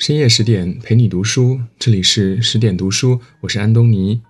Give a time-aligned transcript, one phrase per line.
[0.00, 4.22] 深夜十点陪你读书，这里是十点读书，我是安东尼。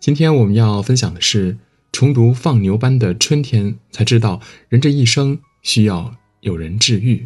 [0.00, 1.56] 今天我们要分享的是
[1.92, 7.24] 重读放牛班的春天，才知道人这一生需要有人治愈。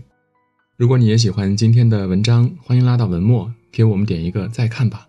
[0.76, 5.08] 如果你也喜欢今天的文章，欢迎拉到文末给我们点一个再看吧。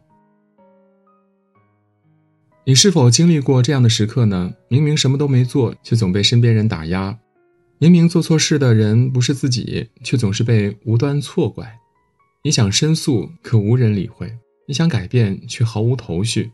[2.64, 4.54] 你是否经历过这样的时刻呢？
[4.70, 7.18] 明明什么都没做，却总被身边人打压；
[7.78, 11.78] 明明做错事的人不是自己，却总是被无端错怪。
[12.44, 14.28] 你想申诉，可无人理会；
[14.68, 16.52] 你想改变，却毫无头绪。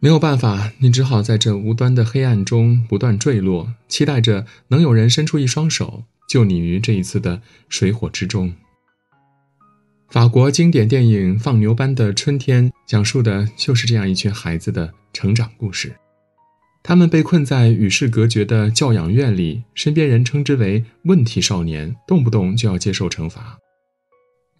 [0.00, 8.54] 没有办法，你只好在这无端的黑暗中不断坠落，期待着能有人伸出一双手救你于这一次的水火之中。
[10.08, 15.94] 法国经典电影《放牛班的春天》讲述的就是这样一群孩子的成长故事。
[16.82, 23.58] 他们被困在与世隔绝的教养院里，身边人称之为“问题少年”，动不动就要接受惩罚。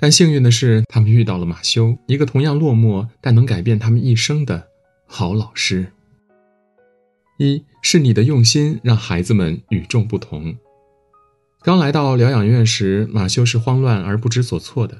[0.03, 4.67] 但幸运的是，他们遇到了马修，一个同样落寞但能改变他们一生的
[5.07, 5.93] 好老师。
[7.37, 10.57] 一是你的用心让孩子们与众不同。
[11.61, 14.97] 刚来到疗养院时，马修是慌乱而不知所措的。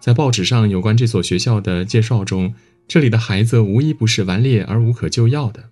[0.00, 2.54] 在报纸上有关这所学校的介绍中，
[2.86, 5.64] 这里的孩子无一不是顽劣而无可救药的。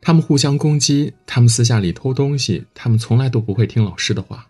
[0.00, 4.46] 他们互相攻击，他们私下里偷东西，他们从来都不会听老师的话。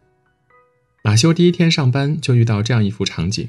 [1.03, 3.49] 马修第一天上班就遇到这样一幅场景：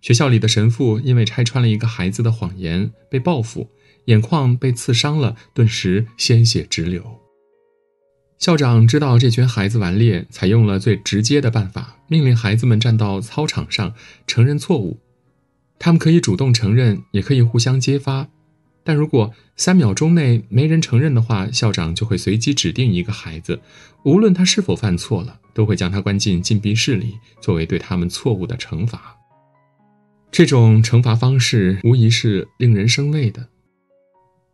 [0.00, 3.70] 学校里的神父因为拆穿了一个孩子的谎言被报复，
[4.06, 7.20] 眼眶被刺伤了，顿时鲜血直流。
[8.38, 13.94] 校长知道这群孩子顽劣，采用了最直接的办法，命令孩子们站到操场上
[14.26, 14.98] 承认错误。
[15.78, 18.28] 他们可以主动承认，也可以互相揭发。
[18.82, 23.60] 但如果三秒钟内没人承认的话，校长就会随机指定一个孩子，
[24.04, 29.16] 无论他是否犯错了，都会将他关进禁闭室里，作为对他们错误的惩罚。
[30.32, 33.48] 这种惩罚方式无疑是令人生畏的。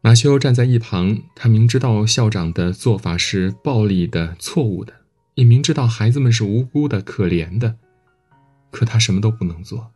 [0.00, 4.92] 马修站在一旁，他明知道校长的做法是暴力的、错误的，
[5.34, 7.76] 也明知道孩子们是无辜的、可怜的，
[8.70, 9.92] 可他什么都不能做。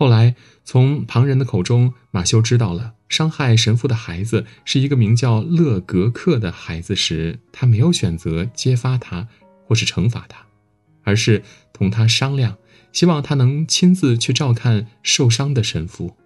[0.00, 9.26] 后来，从旁人的口中，马修知道了伤害神父的孩子是一个名叫勒格克的孩子时，他没有选择揭发他
[9.66, 10.46] 或是惩罚他，
[11.02, 11.42] 而是
[11.72, 12.58] 同他商量，
[12.92, 16.16] 希望他能亲自去照看受伤的神父。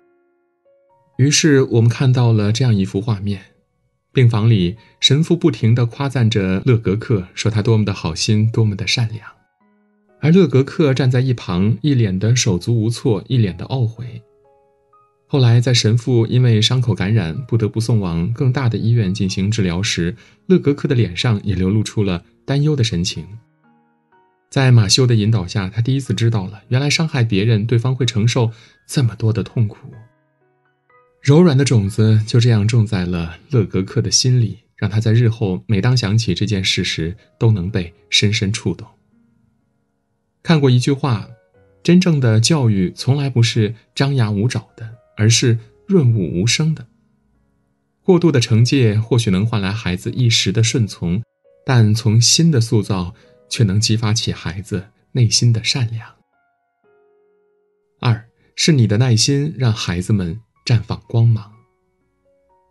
[1.16, 3.42] 于是，我们看到了这样一幅画面：
[4.12, 9.26] 病房里，神父不停地夸赞着勒格克，说他多么的好心，多么的善良。
[10.22, 14.22] 而勒格克站在一旁，一脸的手足无措，一脸的懊悔。
[15.26, 20.14] 后来，在神父因为伤口感染不得不送往更大的医院进行治疗时，
[20.46, 23.26] 勒格克的脸上也流露出了担忧的神情。
[24.48, 28.48] 在马修的引导下，他第一次知道了，原来伤害别人，对方会承受
[28.86, 29.76] 这么多的痛苦。
[31.20, 38.86] 柔软的种子就这样种在了勒格克的心里，让他在日后每当想起这件事时，都能被深深触动。
[40.42, 41.28] 看过一句话，
[41.82, 46.86] 真正的教育从来不是张牙舞爪的，而是润物无声的。
[48.02, 51.22] 过度的惩戒或许能换来孩子一时的顺从，
[51.64, 53.14] 但从心的塑造
[53.48, 56.08] 却能激发起孩子内心的善良。
[58.00, 58.24] 二
[58.56, 61.52] 是你的耐心让孩子们绽放光芒。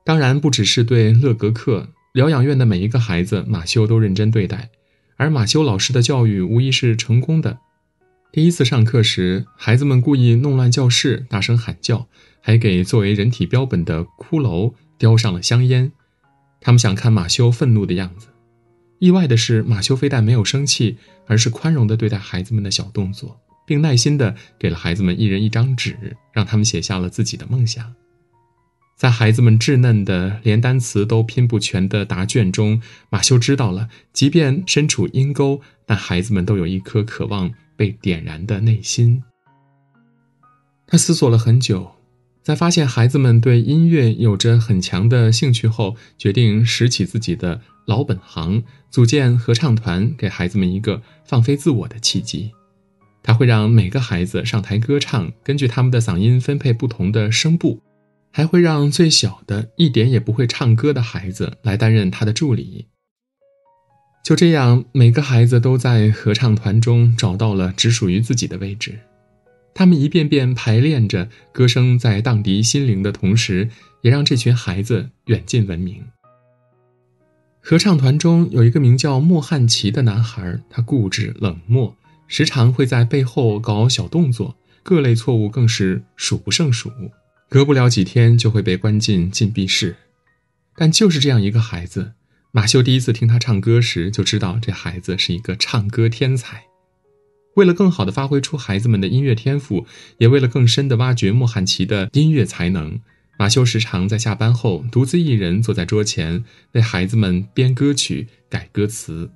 [0.03, 4.69] 当然，不只是对乐格克疗养院的每一个孩子，马修都认真对待。
[5.21, 7.59] 而马修老师的教育无疑是成功的。
[8.31, 12.07] 第一次上课时，孩子们故意弄乱教室，大声喊叫，
[12.41, 15.91] 还给作为人体标本的骷髅叼上了香烟。
[16.59, 18.29] 他们想看马修愤怒的样子。
[18.97, 27.93] 意外的是，马修非但没有生气，而是宽容地对待孩子们的小动作，并耐心地给了孩子们一人一张纸，让他们写下了自己的梦想。
[29.01, 32.79] 在孩子们稚嫩的连单词都拼不全的答卷中，
[33.09, 39.23] 马修知道了，即便身处阴沟，但孩子们都有一颗渴望被点燃的内心。
[40.85, 41.93] 他思索了很久，
[42.43, 48.61] 在发现孩子们对音乐有着很强的兴趣后，决定拾起自己的老本行，
[48.91, 52.51] 组建合唱团，给孩子们一个放飞自我的契机。
[53.23, 57.81] 他会让每个孩子上台歌唱，根据他们的嗓音分配不同的声部。
[58.31, 62.87] 还会让最小的一点也不会唱歌的孩子来担任他的助理。
[64.23, 68.99] 就这样，每个孩子都在合唱团中找到了只属于自己的位置。
[69.73, 73.69] 他们一遍遍排练着歌声，在荡涤心灵的同时，
[74.01, 76.03] 也让这群孩子远近闻名。
[77.61, 81.95] 合唱团中有一个名叫莫汉奇的男孩，他固执冷漠，
[82.27, 84.55] 时常会在背后搞小动作。
[84.83, 86.91] 各类错误更是数不胜数，
[87.51, 89.97] 隔不了几天就会被关进禁闭室。
[90.77, 92.13] 但就是这样一个孩子，
[92.53, 96.63] 马修第一次听他唱歌时，就知道这孩子是一个唱歌天才。
[97.57, 99.85] 为了更好地发挥出孩子们的音乐天赋，
[100.19, 103.01] 也为了更深地挖掘莫汉奇的音乐才能，
[103.37, 109.29] 马修时常在下班后独自一人坐在桌前，为孩子们编歌曲、改歌词。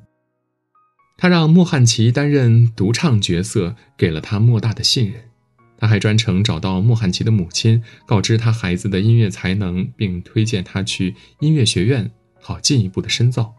[1.18, 5.21] 他让莫汉奇担任独唱角色，给了他莫大的信任。
[5.85, 12.09] 他还专程找到莫汉奇的母亲，告知他孩子的音乐才能，并推荐他去音乐学院，
[12.41, 13.53] 好进一步的深造。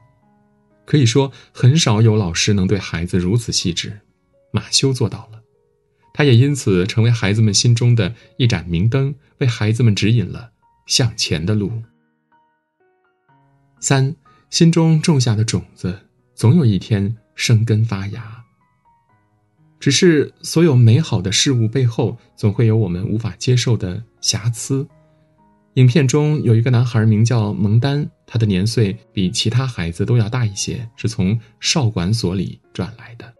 [0.84, 4.00] 可以说，很少有老师能对孩子如此细致。
[4.50, 5.40] 马修做到了，
[6.12, 10.50] 他也因此成为孩子们心中的一盏明灯，为孩子们指引了
[10.84, 11.70] 向前的路。
[13.78, 14.16] 三，
[14.50, 15.96] 心中种下的种子，
[16.34, 18.45] 总有一天生根发芽。
[19.78, 24.86] 只是所有美好的事物背后，总会有我们无法接受的瑕疵。
[25.74, 33.34] 影片中有一个男孩名叫蒙丹，他的年岁比其他孩子都要大一些，是从少管所里转来的。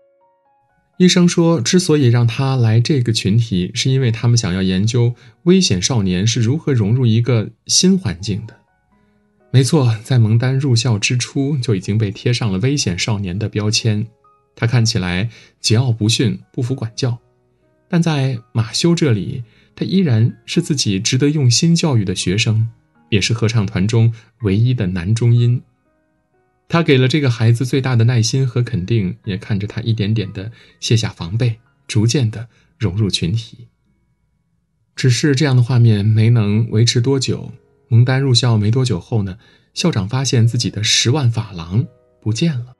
[0.98, 8.56] 医生说，之所以让他来这个群体，是因为他们想要研究危险少年是如何融入一个新环境的。
[9.50, 14.06] 没错，在蒙丹入校之初就已经被贴上了危险少年的标签。
[14.56, 15.30] 他看起来
[15.62, 17.16] 桀骜不驯，不服管教，
[17.88, 19.44] 但在马修这里，
[19.76, 22.68] 他依然是自己值得用心教育的学生，
[23.10, 25.62] 也是合唱团中唯一的男中音。
[26.68, 30.50] 他给了这个孩子最大的耐心和肯定，也看着他一点点的
[30.80, 32.48] 卸下防备，逐渐的
[32.78, 33.68] 融入群体。
[34.96, 37.52] 只是这样的画面没能维持多久。
[37.88, 39.38] 蒙丹入校没多久后呢，
[39.74, 41.86] 校长发现自己的十万法郎
[42.20, 42.74] 不见了。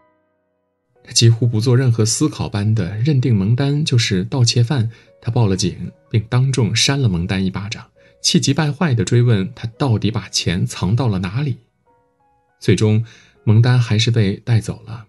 [1.06, 7.86] 他几乎不做任何思考般的认定蒙丹就是盗窃犯，他报了警，并当众扇了蒙丹一巴掌，
[8.20, 11.58] 气急败坏地追问他到底把钱藏到了哪里。
[12.60, 13.04] 最终。
[13.48, 15.06] 蒙丹还是被带走了。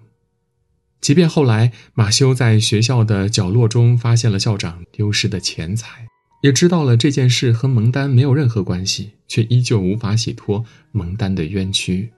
[1.02, 6.06] 即便后来马修在学校的角落中发现了校长丢失的钱财，
[6.44, 12.12] 也知道了这件事和蒙丹没有任何关系，却依旧无法洗脱蒙丹的冤屈。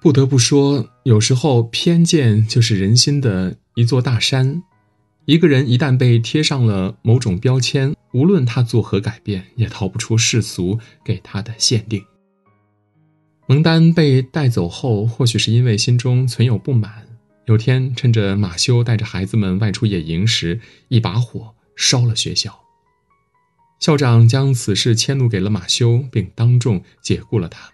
[0.00, 4.62] 不得不说，有时候偏见就是人心的一座大山。
[5.24, 12.02] 一个人一旦被贴上了某种标签，无论他作何改变，也逃不出世俗给他的限定。
[13.46, 17.06] 蒙丹被带走后，或许是因为心中存有不满。
[17.46, 22.60] 有天，趁着马修带着孩子们外出野营时，一把火烧了学校。
[23.80, 27.70] 校长将此事迁怒给了马修，并当众解雇了他。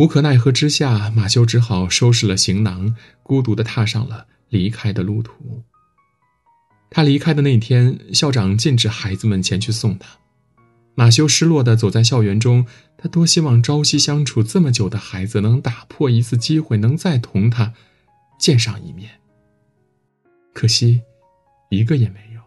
[0.00, 5.62] 无可奈何之下，马修只好收拾了行囊，孤独地踏上了离开的路途。
[6.88, 10.08] 他离开的那天，校长禁止孩子们前去送他。
[10.94, 12.64] 马修失落地走在校园中，
[12.96, 17.74] 他多希望朝夕相处这么久的孩子能打破一次机会，能再同他
[18.38, 19.20] 见上一面。
[20.54, 21.02] 可惜，
[21.68, 22.40] 一个也没有。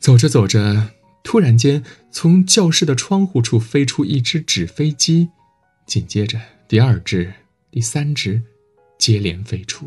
[0.00, 0.90] 走着走着，
[1.22, 5.30] 突然间，从教室的窗户处飞出一只纸飞机，
[5.86, 7.32] 紧接着第二只、
[7.70, 8.40] 第三只
[8.98, 9.86] 接连飞出，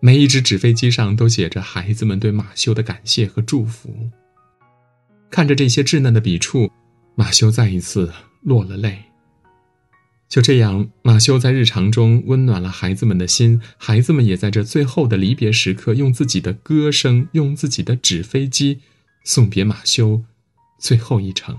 [0.00, 4.10] 每一只纸飞机上都写着孩子们对马修的感谢和祝福。
[5.30, 6.70] 看着这些稚嫩的笔触，
[7.14, 9.04] 马修再一次落了泪。
[10.28, 18.80] 就这样，马修在日常中温暖了孩子们的心，孩子们也在这最后的离别时刻，用自己的歌声，用自己的纸飞机，
[19.24, 20.22] 送别马修
[20.78, 21.58] 最后一程。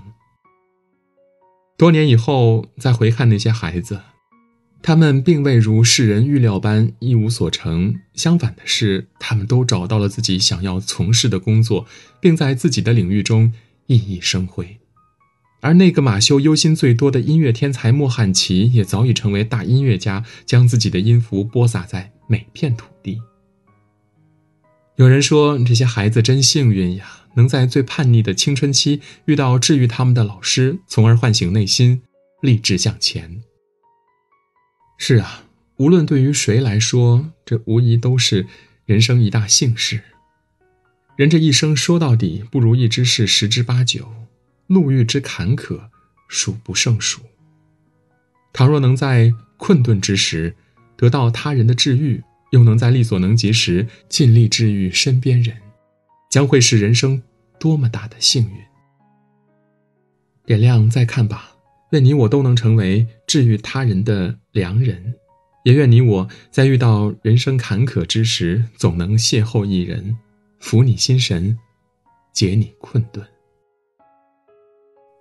[1.82, 4.02] 多年以后再回看那些孩子，
[4.80, 11.84] 他们并未如世人预料般一无所成，相反的是，他们都找到了自己想要从事的工作，
[12.20, 13.52] 并在自己的领域中。
[13.88, 14.78] 熠熠生辉，
[15.60, 23.20] 而那个马修忧心最多的音乐天才莫汉奇也早已成为大音乐家，将自己的音符播撒在每片土地。
[24.94, 32.02] 有人说，这些孩子真幸运呀，能在最叛逆的青春期遇到治愈他们的老师，从而唤醒内心，
[32.40, 33.42] 立志向前。
[34.98, 35.44] 是啊，
[35.76, 38.46] 无论对于谁来说，这无疑都是
[38.84, 40.02] 人生一大幸事。
[41.16, 44.12] 人这一生说到底，不如意之事十之八九，
[44.66, 45.80] 路遇之坎坷
[46.28, 47.20] 数不胜数。
[48.52, 50.54] 倘若能在困顿之时
[50.96, 55.56] 得到他人的治愈，又能在力所能及时尽力治愈身边人，
[56.32, 57.22] 将会是人生
[57.58, 58.56] 多么大的幸运！
[60.46, 61.52] 点亮再看吧，
[61.90, 65.14] 愿你我都能成为治愈他人的良人，
[65.62, 70.16] 也愿你我在遇到人生坎坷之时，总能邂逅一人。
[70.58, 71.58] 抚你心神，
[72.32, 73.26] 解你困顿。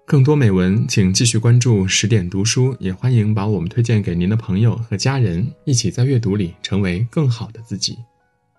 [0.08, 7.98] 更多美文，请继续关注十点读书，也欢迎把我们推荐给您的朋友和家人，一起在阅读里成为更好的自己。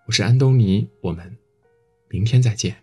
[0.06, 1.34] 我是安东尼，我们
[2.12, 2.81] 明天再见。